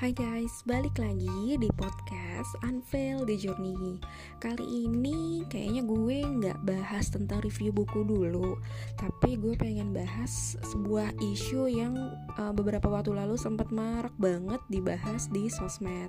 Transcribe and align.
Hai 0.00 0.16
guys, 0.16 0.64
balik 0.64 0.96
lagi 0.96 1.60
di 1.60 1.68
podcast 1.76 2.56
Unveil 2.64 3.20
the 3.28 3.36
Journey 3.36 4.00
Kali 4.40 4.88
ini 4.88 5.44
kayaknya 5.44 5.84
gue 5.84 6.24
nggak 6.24 6.64
bahas 6.64 7.12
tentang 7.12 7.44
review 7.44 7.68
buku 7.68 8.08
dulu 8.08 8.56
Tapi 8.96 9.36
gue 9.36 9.52
pengen 9.60 9.92
bahas 9.92 10.56
sebuah 10.72 11.12
isu 11.20 11.68
yang 11.68 12.16
uh, 12.40 12.48
beberapa 12.48 12.88
waktu 12.88 13.12
lalu 13.12 13.36
sempat 13.36 13.68
marak 13.68 14.16
banget 14.16 14.64
dibahas 14.72 15.28
di 15.28 15.52
sosmed 15.52 16.08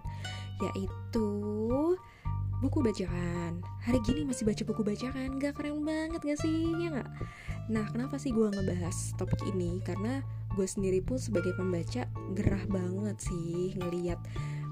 Yaitu 0.63 1.27
buku 2.63 2.79
bacaan 2.79 3.59
Hari 3.83 3.99
gini 4.07 4.23
masih 4.23 4.47
baca 4.47 4.63
buku 4.71 4.87
bacaan, 4.87 5.35
gak 5.35 5.59
keren 5.59 5.83
banget 5.83 6.23
gak 6.23 6.39
sih? 6.39 6.63
Ya 6.79 6.95
gak? 6.95 7.11
Nah 7.67 7.91
kenapa 7.91 8.15
sih 8.15 8.31
gue 8.31 8.55
ngebahas 8.55 9.19
topik 9.19 9.43
ini? 9.51 9.83
Karena 9.83 10.23
gue 10.55 10.67
sendiri 10.67 10.99
pun 10.99 11.17
sebagai 11.17 11.55
pembaca 11.55 12.07
gerah 12.35 12.65
banget 12.67 13.17
sih 13.21 13.75
ngeliat 13.79 14.19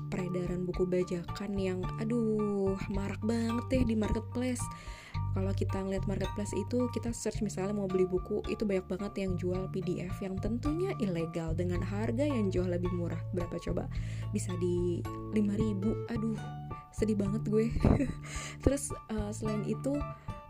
peredaran 0.09 0.65
buku 0.65 0.89
bajakan 0.89 1.53
yang 1.55 1.79
aduh 2.02 2.75
marak 2.89 3.21
banget 3.21 3.65
deh 3.69 3.83
di 3.85 3.95
marketplace. 3.95 4.61
Kalau 5.38 5.53
kita 5.53 5.85
ngeliat 5.85 6.09
marketplace 6.09 6.52
itu 6.57 6.89
kita 6.89 7.13
search 7.13 7.45
misalnya 7.45 7.77
mau 7.77 7.85
beli 7.85 8.09
buku 8.09 8.41
itu 8.49 8.65
banyak 8.65 8.89
banget 8.89 9.13
yang 9.21 9.31
jual 9.38 9.69
PDF 9.69 10.17
yang 10.25 10.35
tentunya 10.41 10.97
ilegal 10.97 11.53
dengan 11.53 11.85
harga 11.85 12.25
yang 12.25 12.49
jauh 12.49 12.66
lebih 12.66 12.89
murah. 12.97 13.21
Berapa 13.31 13.61
coba? 13.61 13.85
Bisa 14.33 14.49
di 14.57 15.05
5000 15.38 16.09
aduh 16.09 16.39
sedih 16.89 17.16
banget 17.16 17.45
gue. 17.45 17.69
Terus 18.66 18.89
uh, 19.13 19.30
selain 19.30 19.61
itu 19.69 19.93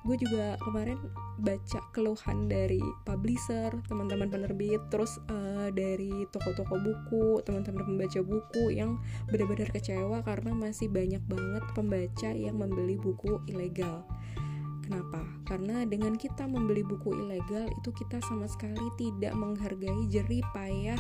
gue 0.08 0.16
juga 0.16 0.56
kemarin 0.64 1.00
baca 1.40 1.80
keluhan 1.92 2.48
dari 2.48 2.80
publisher 3.04 3.72
teman-teman 3.88 4.32
penerbit 4.32 4.80
terus 4.92 5.20
uh, 5.28 5.68
dari 5.72 6.28
toko-toko 6.32 6.76
buku 6.80 7.44
teman-teman 7.44 7.84
pembaca 7.84 8.20
buku 8.24 8.76
yang 8.76 9.00
benar-benar 9.28 9.70
kecewa 9.72 10.24
karena 10.24 10.52
masih 10.56 10.88
banyak 10.92 11.24
banget 11.28 11.64
pembaca 11.76 12.30
yang 12.32 12.56
membeli 12.60 12.96
buku 13.00 13.40
ilegal 13.48 14.04
Kenapa? 14.90 15.22
Karena 15.46 15.86
dengan 15.86 16.18
kita 16.18 16.50
membeli 16.50 16.82
buku 16.82 17.14
ilegal 17.14 17.70
itu 17.70 17.94
kita 17.94 18.18
sama 18.26 18.50
sekali 18.50 18.90
tidak 18.98 19.38
menghargai 19.38 20.10
jerih 20.10 20.42
payah 20.50 20.98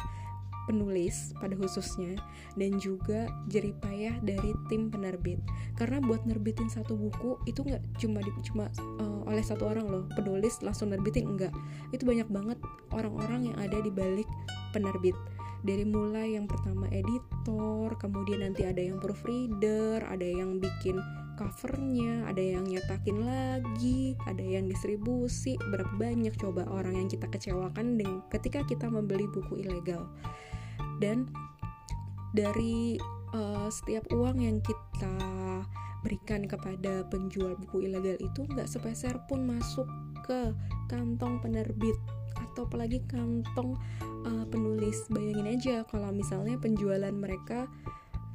penulis 0.66 1.32
pada 1.38 1.56
khususnya 1.56 2.20
dan 2.58 2.78
juga 2.82 3.30
jeripayah 3.48 4.18
dari 4.20 4.52
tim 4.68 4.92
penerbit. 4.92 5.40
Karena 5.80 6.04
buat 6.04 6.26
nerbitin 6.28 6.68
satu 6.68 6.98
buku 6.98 7.40
itu 7.48 7.64
nggak 7.64 7.84
cuma 8.02 8.20
di, 8.20 8.32
cuma 8.44 8.66
uh, 9.00 9.22
oleh 9.30 9.44
satu 9.46 9.70
orang 9.70 9.88
loh. 9.88 10.04
Penulis 10.14 10.60
langsung 10.60 10.92
nerbitin 10.92 11.30
enggak. 11.30 11.54
Itu 11.96 12.04
banyak 12.04 12.28
banget 12.28 12.58
orang-orang 12.92 13.54
yang 13.54 13.58
ada 13.62 13.78
di 13.80 13.92
balik 13.94 14.28
penerbit. 14.76 15.16
Dari 15.60 15.84
mulai 15.84 16.40
yang 16.40 16.48
pertama 16.48 16.88
editor 16.88 17.92
kemudian 18.00 18.48
nanti 18.48 18.64
ada 18.64 18.80
yang 18.80 18.96
proofreader 18.96 20.08
ada 20.08 20.24
yang 20.24 20.56
bikin 20.56 20.96
covernya, 21.40 22.28
ada 22.28 22.44
yang 22.44 22.68
nyetakin 22.68 23.24
lagi, 23.24 24.20
ada 24.28 24.44
yang 24.44 24.68
distribusi, 24.68 25.56
berapa 25.72 25.96
banyak 25.96 26.36
coba 26.36 26.68
orang 26.68 27.00
yang 27.00 27.08
kita 27.08 27.32
kecewakan 27.32 27.96
dengan 27.96 28.20
ketika 28.28 28.68
kita 28.68 28.92
membeli 28.92 29.24
buku 29.32 29.64
ilegal. 29.64 30.12
Dan 31.00 31.32
dari 32.36 33.00
uh, 33.32 33.72
setiap 33.72 34.12
uang 34.12 34.44
yang 34.44 34.60
kita 34.60 35.16
berikan 36.04 36.44
kepada 36.44 37.08
penjual 37.08 37.56
buku 37.56 37.88
ilegal 37.88 38.20
itu 38.20 38.44
nggak 38.44 38.68
sepeser 38.68 39.16
pun 39.28 39.48
masuk 39.48 39.88
ke 40.28 40.52
kantong 40.88 41.40
penerbit 41.40 41.96
atau 42.36 42.68
apalagi 42.68 43.00
kantong 43.08 43.80
uh, 44.28 44.46
penulis. 44.52 45.08
Bayangin 45.08 45.48
aja 45.56 45.76
kalau 45.88 46.12
misalnya 46.12 46.60
penjualan 46.60 47.16
mereka 47.16 47.68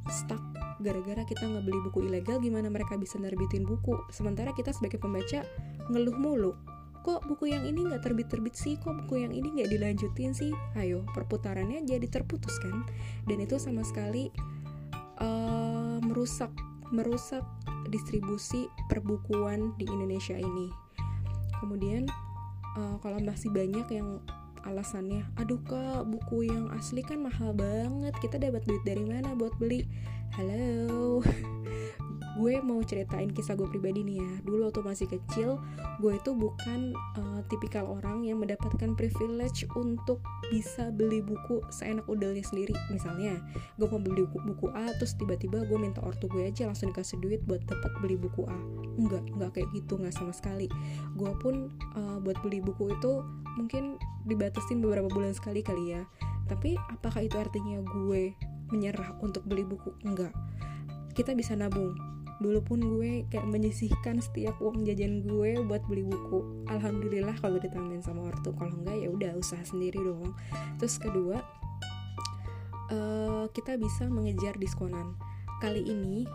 stuck 0.09 0.41
gara-gara 0.83 1.23
kita 1.23 1.47
ngebeli 1.47 1.79
buku 1.91 2.09
ilegal 2.11 2.43
gimana 2.43 2.71
mereka 2.71 2.99
bisa 2.99 3.19
nerbitin 3.21 3.63
buku? 3.63 3.95
Sementara 4.11 4.51
kita 4.55 4.75
sebagai 4.75 4.99
pembaca 4.99 5.47
ngeluh 5.91 6.17
mulu. 6.17 6.53
Kok 7.05 7.29
buku 7.29 7.53
yang 7.53 7.69
ini 7.69 7.85
nggak 7.85 8.01
terbit-terbit 8.01 8.57
sih? 8.57 8.81
Kok 8.81 9.05
buku 9.05 9.29
yang 9.29 9.33
ini 9.37 9.53
nggak 9.61 9.69
dilanjutin 9.69 10.33
sih? 10.33 10.51
Ayo 10.75 11.05
perputarannya 11.13 11.85
jadi 11.85 12.09
terputus 12.09 12.57
kan? 12.59 12.89
Dan 13.29 13.45
itu 13.45 13.61
sama 13.61 13.85
sekali 13.85 14.33
uh, 15.21 16.01
merusak 16.01 16.51
merusak 16.95 17.45
distribusi 17.93 18.71
perbukuan 18.89 19.77
di 19.77 19.85
Indonesia 19.85 20.37
ini. 20.37 20.73
Kemudian 21.61 22.09
uh, 22.77 22.97
kalau 23.05 23.21
masih 23.21 23.53
banyak 23.53 23.85
yang 23.93 24.25
alasannya 24.65 25.29
aduh 25.37 25.61
kak 25.69 26.09
buku 26.09 26.49
yang 26.49 26.73
asli 26.73 27.05
kan 27.05 27.21
mahal 27.21 27.53
banget 27.53 28.17
kita 28.25 28.41
dapat 28.41 28.65
duit 28.65 28.83
dari 28.85 29.05
mana 29.05 29.37
buat 29.37 29.53
beli? 29.61 29.85
Halo 30.35 31.23
gue 32.35 32.59
mau 32.59 32.83
ceritain 32.83 33.31
kisah 33.31 33.55
gue 33.55 33.71
pribadi 33.71 34.03
nih 34.03 34.19
ya. 34.19 34.33
Dulu 34.43 34.71
waktu 34.71 34.83
masih 34.83 35.07
kecil 35.07 35.63
gue 36.03 36.13
itu 36.19 36.31
bukan 36.35 36.95
uh, 37.19 37.41
tipikal 37.47 37.87
orang 37.87 38.27
yang 38.27 38.43
mendapatkan 38.43 38.99
privilege 38.99 39.63
untuk 39.79 40.19
bisa 40.51 40.91
beli 40.91 41.23
buku 41.23 41.63
seenak 41.71 42.05
udelnya 42.11 42.43
sendiri. 42.43 42.75
Misalnya 42.91 43.39
gue 43.79 43.87
mau 43.87 44.03
beli 44.03 44.27
buku, 44.27 44.67
A 44.75 44.91
terus 44.99 45.15
tiba-tiba 45.15 45.63
gue 45.63 45.79
minta 45.79 46.03
ortu 46.03 46.27
gue 46.27 46.51
aja 46.51 46.67
langsung 46.67 46.91
dikasih 46.91 47.23
duit 47.23 47.41
buat 47.47 47.63
dapat 47.71 47.93
beli 48.03 48.19
buku 48.19 48.43
A. 48.51 48.59
Enggak 48.99 49.25
enggak 49.31 49.51
kayak 49.55 49.69
gitu 49.71 49.95
nggak 49.95 50.15
sama 50.15 50.35
sekali. 50.35 50.67
Gue 51.15 51.31
pun 51.39 51.71
uh, 51.95 52.19
buat 52.19 52.39
beli 52.43 52.59
buku 52.59 52.91
itu 52.99 53.23
mungkin 53.55 53.95
dibatasin 54.27 54.83
beberapa 54.83 55.07
bulan 55.07 55.33
sekali 55.33 55.63
kali 55.63 55.95
ya. 55.95 56.03
Tapi 56.51 56.75
apakah 56.91 57.25
itu 57.25 57.39
artinya 57.39 57.81
gue 57.81 58.35
menyerah 58.75 59.17
untuk 59.23 59.47
beli 59.47 59.63
buku? 59.63 59.95
Enggak. 60.03 60.35
Kita 61.15 61.31
bisa 61.39 61.55
nabung 61.55 61.95
dulu 62.43 62.61
pun 62.63 62.79
gue 62.83 63.27
kayak 63.31 63.47
menyisihkan 63.47 64.19
setiap 64.19 64.59
uang 64.59 64.83
jajan 64.83 65.23
gue 65.23 65.61
buat 65.65 65.83
beli 65.87 66.03
buku. 66.03 66.67
Alhamdulillah 66.67 67.39
kalau 67.39 67.59
ditambahin 67.63 68.03
sama 68.03 68.31
ortu 68.31 68.51
kalau 68.59 68.75
enggak 68.75 68.99
ya 68.99 69.09
udah 69.11 69.33
usaha 69.39 69.63
sendiri 69.63 70.03
dong 70.03 70.35
terus 70.79 70.99
kedua 70.99 71.39
uh, 72.91 73.47
kita 73.53 73.79
bisa 73.79 74.09
mengejar 74.09 74.57
diskonan. 74.59 75.15
Kali 75.63 75.81
ini 75.87 76.27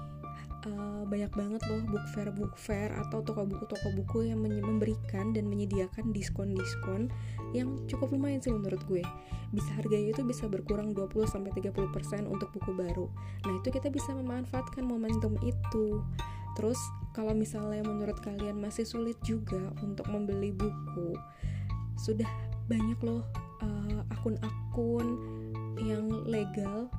uh, 0.68 1.04
banyak 1.08 1.32
banget 1.32 1.62
loh 1.70 1.84
book 1.88 2.06
fair 2.12 2.30
book 2.34 2.56
fair 2.60 2.90
atau 3.08 3.24
toko 3.24 3.48
buku 3.48 3.66
toko 3.70 3.88
buku 3.96 4.32
yang 4.34 4.42
memberikan 4.44 5.32
dan 5.32 5.48
menyediakan 5.48 6.12
diskon 6.12 6.52
diskon 6.58 7.08
yang 7.56 7.80
cukup 7.88 8.12
lumayan 8.12 8.44
sih 8.44 8.52
menurut 8.52 8.82
gue 8.88 9.04
bisa 9.50 9.70
harganya 9.82 10.14
itu 10.14 10.22
bisa 10.22 10.46
berkurang 10.46 10.94
20 10.94 11.26
sampai 11.26 11.50
30% 11.58 12.30
untuk 12.30 12.54
buku 12.54 12.72
baru. 12.78 13.10
Nah, 13.50 13.54
itu 13.58 13.74
kita 13.74 13.90
bisa 13.90 14.14
memanfaatkan 14.14 14.86
momentum 14.86 15.42
itu. 15.42 16.06
Terus 16.54 16.78
kalau 17.18 17.34
misalnya 17.34 17.82
menurut 17.82 18.22
kalian 18.22 18.62
masih 18.62 18.86
sulit 18.86 19.18
juga 19.26 19.74
untuk 19.82 20.06
membeli 20.06 20.54
buku, 20.54 21.18
sudah 21.98 22.30
banyak 22.70 23.00
loh 23.02 23.26
uh, 23.66 24.02
akun-akun 24.14 25.18
yang 25.82 26.06
legal 26.30 26.92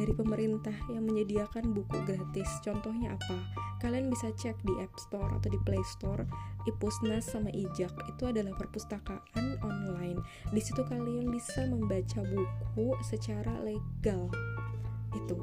dari 0.00 0.16
pemerintah 0.16 0.72
yang 0.88 1.04
menyediakan 1.04 1.76
buku 1.76 2.00
gratis. 2.08 2.48
Contohnya 2.64 3.20
apa? 3.20 3.36
Kalian 3.84 4.08
bisa 4.08 4.32
cek 4.32 4.56
di 4.64 4.72
App 4.80 4.96
Store 4.96 5.36
atau 5.36 5.52
di 5.52 5.60
Play 5.60 5.80
Store, 5.84 6.24
Ipusnas 6.64 7.28
sama 7.28 7.52
Ijak. 7.52 7.92
Itu 8.08 8.32
adalah 8.32 8.56
perpustakaan 8.56 9.60
online. 9.60 10.24
Di 10.48 10.60
situ 10.64 10.80
kalian 10.88 11.28
bisa 11.28 11.68
membaca 11.68 12.24
buku 12.24 12.96
secara 13.04 13.60
legal. 13.60 14.32
Itu. 15.12 15.36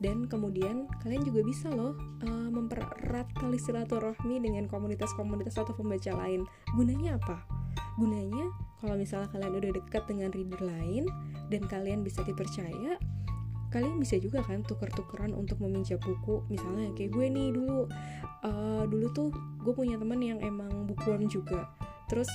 Dan 0.00 0.28
kemudian 0.28 0.88
kalian 1.00 1.24
juga 1.24 1.40
bisa 1.44 1.72
loh 1.72 1.96
uh, 2.24 2.48
mempererat 2.52 3.28
tali 3.36 3.56
silaturahmi 3.56 4.40
dengan 4.40 4.68
komunitas-komunitas 4.68 5.60
atau 5.60 5.72
pembaca 5.76 6.12
lain. 6.24 6.44
Gunanya 6.76 7.16
apa? 7.16 7.40
Gunanya 7.96 8.52
kalau 8.84 9.00
misalnya 9.00 9.32
kalian 9.32 9.54
udah 9.56 9.72
dekat 9.80 10.04
dengan 10.04 10.28
reader 10.36 10.60
lain 10.60 11.08
dan 11.48 11.64
kalian 11.64 12.04
bisa 12.04 12.20
dipercaya, 12.26 13.00
kalian 13.74 13.98
bisa 13.98 14.14
juga 14.22 14.38
kan 14.46 14.62
tuker-tukeran 14.62 15.34
untuk 15.34 15.58
meminjam 15.58 15.98
buku. 15.98 16.46
Misalnya 16.46 16.94
kayak 16.94 17.10
gue 17.10 17.26
nih 17.26 17.48
dulu 17.50 17.90
uh, 18.46 18.86
dulu 18.86 19.06
tuh 19.10 19.28
gue 19.66 19.74
punya 19.74 19.98
teman 19.98 20.22
yang 20.22 20.38
emang 20.38 20.86
bukuan 20.86 21.26
juga. 21.26 21.66
Terus 22.06 22.30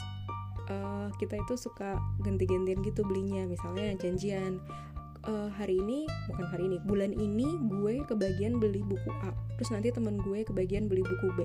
uh, 0.68 1.08
kita 1.16 1.40
itu 1.40 1.56
suka 1.56 1.96
ganti-gantian 2.20 2.84
gitu 2.84 3.08
belinya. 3.08 3.48
Misalnya 3.48 3.96
janjian 3.96 4.60
uh, 5.24 5.48
hari 5.56 5.80
ini 5.80 6.04
bukan 6.28 6.46
hari 6.52 6.64
ini 6.68 6.78
bulan 6.84 7.12
ini 7.16 7.48
gue 7.72 8.04
kebagian 8.04 8.60
beli 8.60 8.84
buku 8.84 9.12
A 9.24 9.49
terus 9.60 9.76
nanti 9.76 9.92
teman 9.92 10.24
gue 10.24 10.48
kebagian 10.48 10.88
beli 10.88 11.04
buku 11.04 11.28
B 11.36 11.40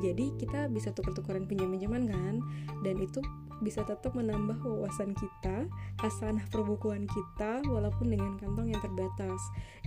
jadi 0.00 0.32
kita 0.40 0.72
bisa 0.72 0.88
tuker-tukeran 0.96 1.44
pinjam-pinjaman 1.44 2.08
kan 2.08 2.40
dan 2.80 2.96
itu 2.96 3.20
bisa 3.58 3.82
tetap 3.82 4.14
menambah 4.14 4.62
wawasan 4.62 5.18
kita, 5.18 5.66
hasanah 5.98 6.46
perbukuan 6.50 7.10
kita, 7.10 7.58
walaupun 7.66 8.14
dengan 8.14 8.38
kantong 8.38 8.70
yang 8.70 8.78
terbatas. 8.78 9.40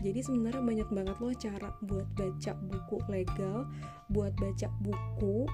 Jadi 0.04 0.20
sebenarnya 0.20 0.60
banyak 0.60 0.90
banget 0.92 1.18
loh 1.24 1.32
cara 1.32 1.70
buat 1.88 2.08
baca 2.20 2.52
buku 2.68 2.98
legal, 3.08 3.64
buat 4.12 4.36
baca 4.36 4.68
buku 4.84 5.48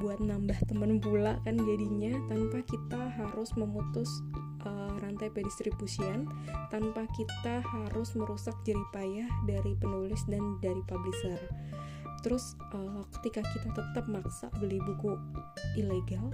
buat 0.00 0.24
nambah 0.24 0.56
temen 0.72 0.96
pula 1.04 1.36
kan 1.44 1.60
jadinya 1.60 2.16
tanpa 2.32 2.64
kita 2.64 3.12
harus 3.12 3.52
memutus 3.60 4.08
rantai 5.22 5.38
pendistribusian 5.38 6.26
tanpa 6.74 7.06
kita 7.14 7.62
harus 7.62 8.10
merusak 8.18 8.58
jeripayah 8.66 9.30
dari 9.46 9.78
penulis 9.78 10.26
dan 10.26 10.58
dari 10.58 10.82
publisher. 10.90 11.38
Terus 12.26 12.58
uh, 12.74 13.06
ketika 13.18 13.46
kita 13.54 13.70
tetap 13.70 14.10
maksa 14.10 14.50
beli 14.58 14.82
buku 14.82 15.14
ilegal 15.78 16.26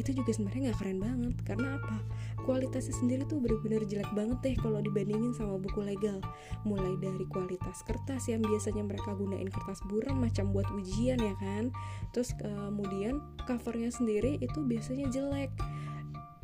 itu 0.00 0.16
juga 0.16 0.32
sebenarnya 0.32 0.72
nggak 0.72 0.78
keren 0.80 1.00
banget. 1.04 1.36
Karena 1.44 1.76
apa? 1.76 2.00
Kualitasnya 2.48 2.96
sendiri 2.96 3.28
tuh 3.28 3.44
bener-bener 3.44 3.84
jelek 3.84 4.08
banget 4.16 4.40
deh 4.40 4.56
kalau 4.56 4.80
dibandingin 4.80 5.36
sama 5.36 5.60
buku 5.60 5.84
legal. 5.84 6.24
Mulai 6.64 6.96
dari 6.96 7.28
kualitas 7.28 7.84
kertas 7.84 8.24
yang 8.32 8.40
biasanya 8.40 8.80
mereka 8.80 9.12
gunain 9.12 9.52
kertas 9.52 9.84
buram 9.84 10.16
macam 10.24 10.48
buat 10.56 10.64
ujian 10.72 11.20
ya 11.20 11.36
kan? 11.36 11.68
Terus 12.16 12.32
kemudian 12.40 13.20
covernya 13.44 13.92
sendiri 13.92 14.40
itu 14.40 14.64
biasanya 14.64 15.12
jelek 15.12 15.52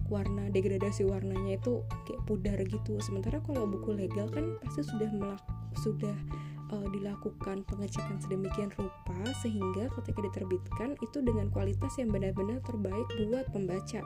warna 0.08 0.48
degradasi 0.50 1.06
warnanya 1.06 1.58
itu 1.58 1.82
kayak 2.08 2.22
pudar 2.24 2.58
gitu. 2.64 2.98
Sementara 3.02 3.42
kalau 3.42 3.66
buku 3.66 3.94
legal 3.94 4.30
kan 4.30 4.56
pasti 4.62 4.86
sudah 4.86 5.10
melak 5.12 5.42
sudah 5.76 6.16
uh, 6.72 6.86
dilakukan 6.90 7.62
pengecekan 7.68 8.18
sedemikian 8.18 8.72
rupa 8.74 9.18
sehingga 9.44 9.92
ketika 10.00 10.24
diterbitkan 10.24 10.96
itu 11.04 11.18
dengan 11.22 11.52
kualitas 11.52 11.94
yang 12.00 12.10
benar-benar 12.10 12.62
terbaik 12.64 13.06
buat 13.28 13.46
pembaca. 13.52 14.00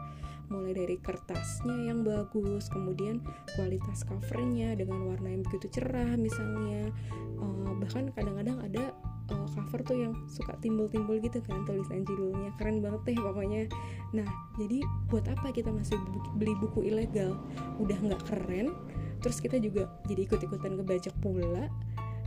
Mulai 0.51 0.75
dari 0.75 0.97
kertasnya 0.99 1.95
yang 1.95 2.03
bagus 2.03 2.67
kemudian 2.75 3.23
kualitas 3.55 4.03
covernya 4.03 4.75
dengan 4.75 5.07
warna 5.07 5.31
yang 5.31 5.47
begitu 5.47 5.71
cerah 5.71 6.19
misalnya 6.19 6.91
uh, 7.39 7.71
bahkan 7.79 8.11
kadang-kadang 8.11 8.59
ada 8.59 8.91
uh, 9.31 9.47
cover 9.55 9.81
tuh 9.87 9.97
yang 9.97 10.13
suka 10.27 10.55
timbul-timbul 10.61 11.23
gitu 11.23 11.39
kan 11.47 11.63
tulisan 11.65 12.03
judulnya. 12.05 12.53
Keren 12.59 12.83
banget 12.83 13.15
deh 13.15 13.19
pokoknya. 13.19 13.71
Nah 14.13 14.29
jadi 14.59 14.83
buat 15.09 15.27
apa 15.31 15.55
kita 15.55 15.71
masih 15.71 15.97
beli 16.37 16.55
buku 16.59 16.91
ilegal? 16.91 17.39
Udah 17.79 17.97
nggak 17.99 18.23
keren 18.27 18.75
terus 19.21 19.37
kita 19.39 19.61
juga 19.61 19.89
jadi 20.11 20.27
ikut-ikutan 20.27 20.77
ngebajak 20.77 21.15
pula. 21.23 21.71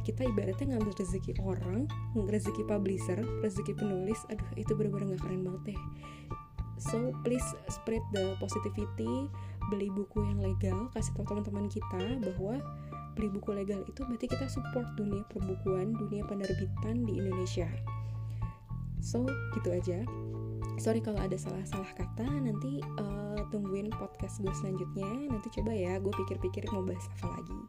Kita 0.03 0.27
ibaratnya 0.27 0.75
ngambil 0.75 0.99
rezeki 0.99 1.39
orang 1.47 1.87
rezeki 2.27 2.67
publisher 2.67 3.19
rezeki 3.39 3.71
penulis 3.71 4.19
aduh 4.27 4.47
itu 4.59 4.75
bener-bener 4.75 5.15
gak 5.15 5.23
keren 5.23 5.47
banget 5.47 5.75
deh. 5.75 5.81
So 6.75 7.15
please 7.23 7.47
spread 7.71 8.03
the 8.11 8.35
positivity 8.43 9.31
beli 9.71 9.87
buku 9.87 10.19
yang 10.27 10.43
legal 10.43 10.91
kasih 10.91 11.15
tahu 11.15 11.23
teman-teman 11.31 11.71
kita 11.71 12.19
bahwa 12.19 12.59
beli 13.13 13.29
buku 13.29 13.53
legal 13.53 13.81
itu 13.85 14.01
berarti 14.05 14.25
kita 14.29 14.45
support 14.49 14.85
dunia 14.97 15.21
perbukuan 15.29 15.93
dunia 15.95 16.25
penerbitan 16.25 17.05
di 17.05 17.17
Indonesia. 17.17 17.69
So 19.03 19.27
gitu 19.53 19.69
aja. 19.73 20.01
Sorry 20.81 21.03
kalau 21.03 21.21
ada 21.21 21.37
salah-salah 21.37 21.91
kata 21.93 22.25
nanti 22.25 22.81
uh, 22.97 23.39
tungguin 23.53 23.93
podcast 23.93 24.41
gue 24.41 24.53
selanjutnya. 24.57 25.29
Nanti 25.29 25.47
coba 25.59 25.71
ya 25.75 25.99
gue 26.01 26.13
pikir-pikir 26.13 26.65
mau 26.73 26.81
bahas 26.81 27.05
apa 27.19 27.39
lagi. 27.39 27.59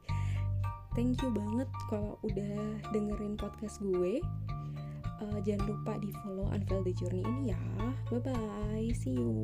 Thank 0.95 1.27
you 1.27 1.35
banget 1.35 1.67
kalau 1.91 2.17
udah 2.23 2.79
dengerin 2.95 3.35
podcast 3.35 3.83
gue. 3.83 4.23
Uh, 5.21 5.39
jangan 5.43 5.75
lupa 5.75 5.99
di 5.99 6.11
follow 6.23 6.51
Unveil 6.51 6.83
the 6.87 6.93
Journey 6.95 7.23
ini 7.23 7.53
ya. 7.53 7.61
Bye 8.11 8.23
bye 8.23 8.89
see 8.95 9.15
you 9.19 9.43